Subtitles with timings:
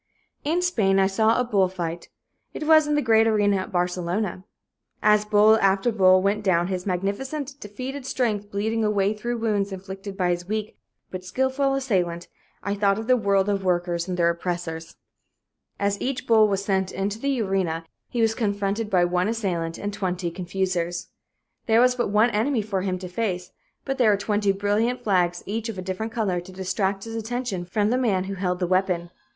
[0.43, 2.09] In Spain I saw a bull fight.
[2.55, 4.45] It was in the great arena at Barcelona.
[5.03, 10.17] As bull after bull went down, his magnificent, defeated strength bleeding away through wounds inflicted
[10.17, 10.75] by his weak
[11.11, 12.27] but skillful assailant,
[12.63, 14.95] I thought of the world of workers and their oppressors.
[15.79, 19.93] As each bull was sent into the arena, he was confronted by one assailant and
[19.93, 21.09] twenty confusers.
[21.67, 23.51] There was but one enemy for him to face,
[23.85, 27.65] but there were twenty brilliant flags, each of a different color, to distract his attention
[27.65, 29.11] from the man who held the weapon.